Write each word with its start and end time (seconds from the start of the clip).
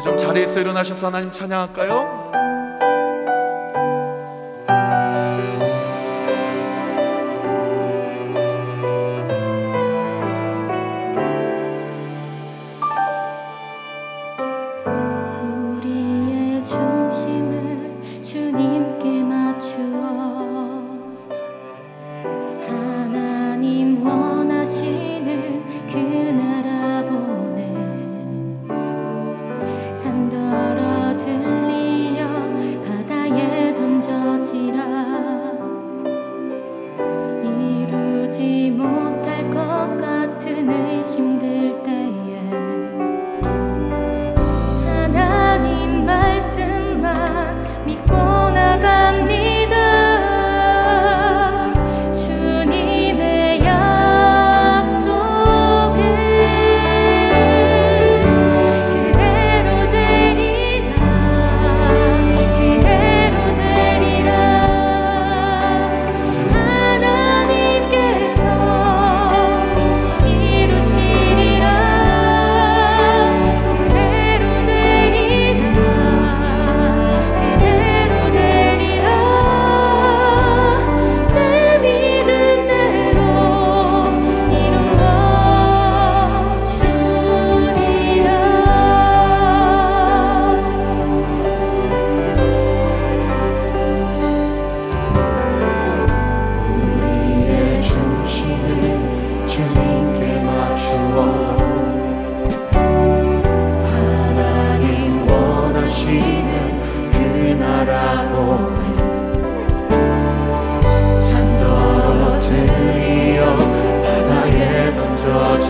우리 0.00 0.04
좀 0.04 0.16
자리에서 0.16 0.60
일어나셔서 0.60 1.08
하나님 1.08 1.30
찬양할까요? 1.30 2.39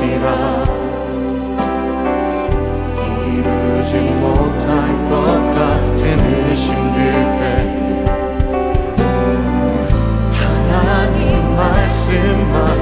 것이라. 0.00 0.64
이루지 3.26 4.00
못할 4.00 4.68
것 5.10 5.12
같은 5.54 6.00
의심 6.48 6.90
그때 6.92 7.42
하나님 10.32 11.56
말씀만 11.56 12.79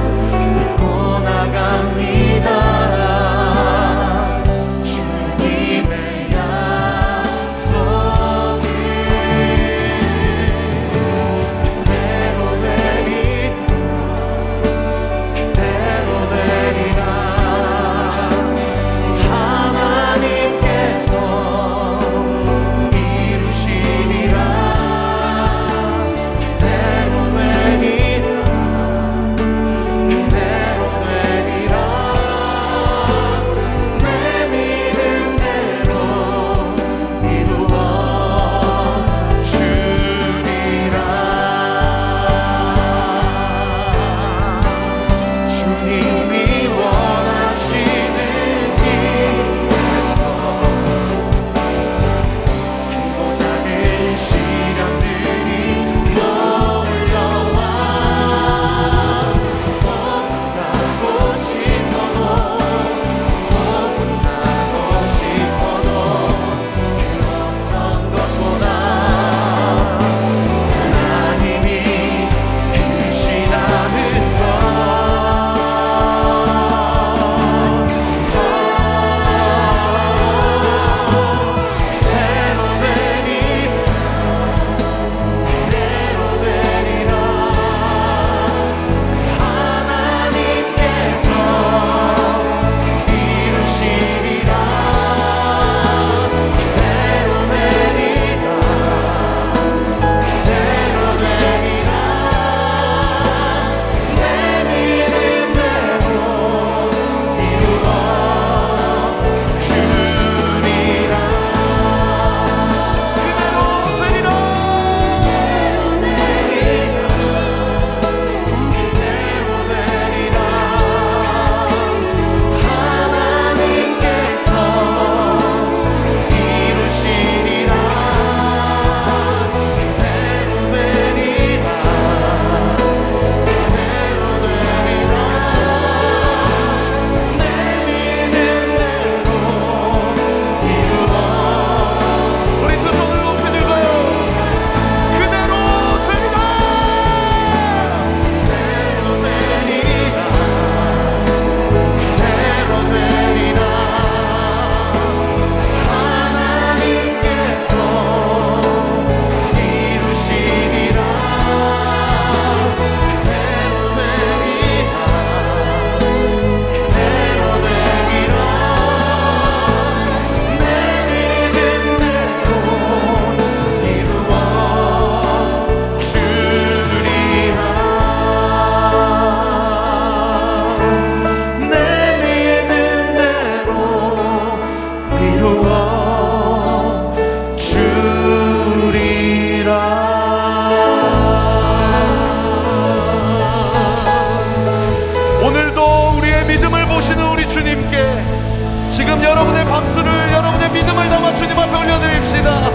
지금 198.99 199.23
여러분의 199.23 199.63
박수를 199.65 200.33
여러분의 200.33 200.71
믿음을 200.71 201.09
담아 201.09 201.33
주님 201.35 201.57
앞에 201.57 201.73
올려드립시다. 201.73 202.69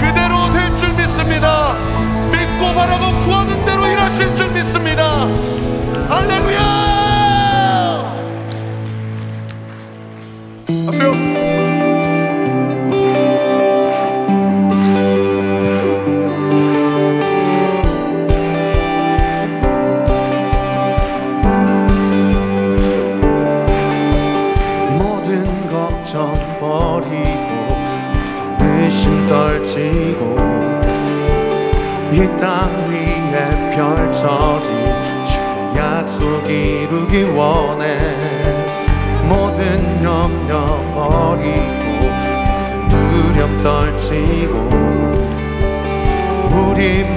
그대로 0.00 0.52
될 0.52 0.76
줄 0.76 0.92
믿습니다. 0.92 1.74
믿고 2.30 2.72
바라고 2.72 3.18
구하는 3.24 3.64
대로 3.64 3.84
일하실 3.84 4.36
줄 4.36 4.48
믿습니다. 4.52 5.26
할렐루야! 6.08 6.73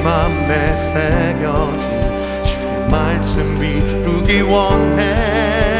맘에 0.07 0.77
새겨진 0.93 2.41
주 2.41 2.87
말씀 2.89 3.61
이루기 3.61 4.39
원해. 4.39 5.76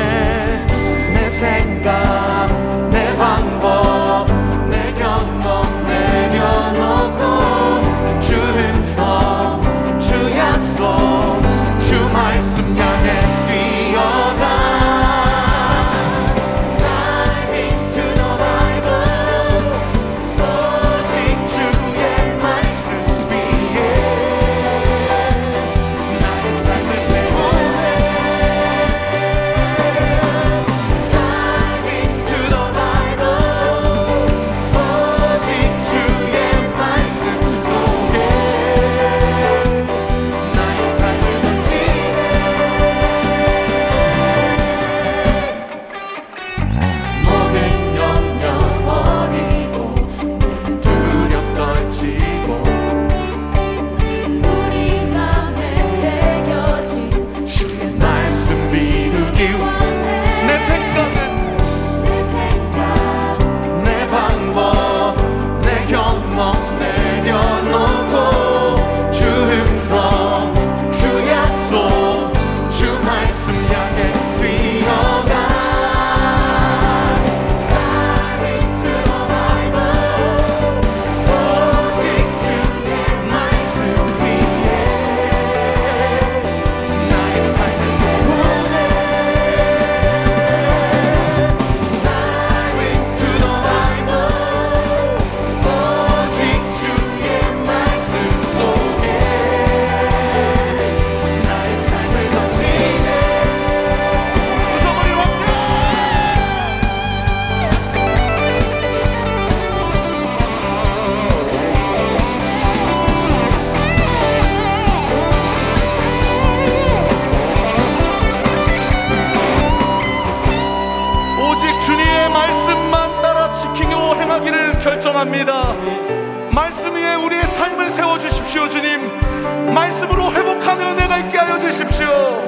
주십시오. 131.98 132.47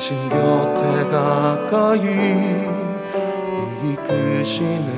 당신 0.00 0.30
곁에 0.30 1.04
가까이 1.10 2.00
이끄시네. 3.84 4.88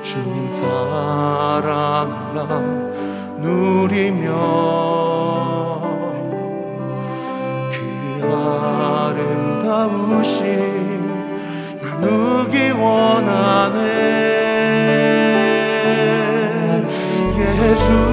주님 0.00 0.48
사랑 0.50 2.32
나 2.32 2.60
누리며 3.38 4.30
그 7.72 7.80
아름다우심 9.10 10.38
나누기 11.82 12.70
원하네. 12.70 13.80
예수 17.36 18.09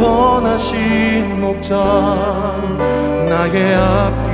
선하신 0.00 1.40
목자 1.42 1.76
나의 3.28 3.74
앞길 3.74 4.30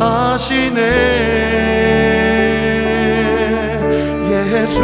아시네. 0.00 0.80
예수 4.32 4.78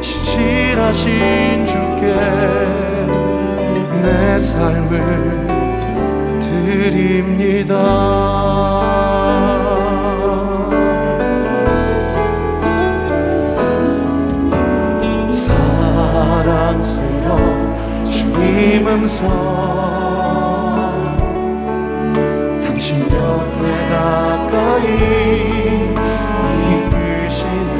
신실하신 0.00 1.64
주께 1.66 2.02
내 4.02 4.40
삶을 4.40 4.90
드립니다 6.40 7.74
음성 18.96 19.28
당신 22.64 23.06
곁에 23.10 23.88
가까이 23.90 24.84
이끄시네 26.70 27.70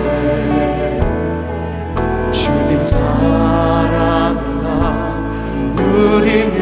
주님 2.33 2.85
사랑 2.87 4.61
나 4.63 4.67
누리 5.75 6.56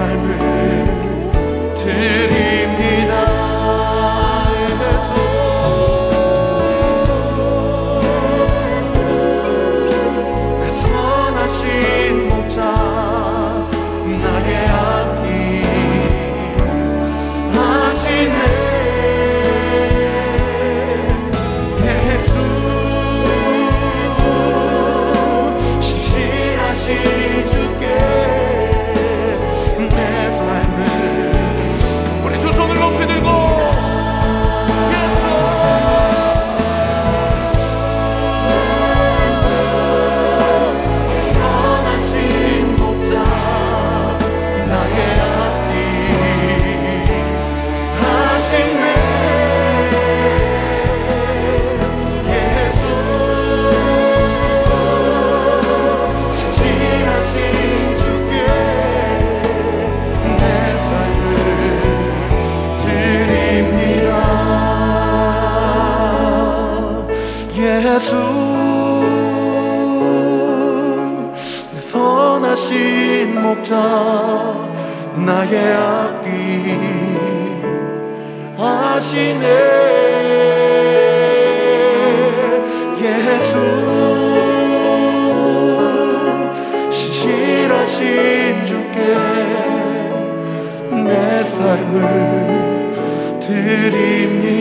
삶 0.00 0.39
예수 68.00 68.16
내 71.74 71.80
선하신 71.82 73.42
목자 73.42 73.76
나의 75.16 75.74
앞길 75.74 76.30
하시네. 78.56 79.44
예수 83.02 83.52
신실하신 86.90 88.64
주께 88.64 88.98
내 91.04 91.44
삶을 91.44 91.98
드립니다 93.40 94.59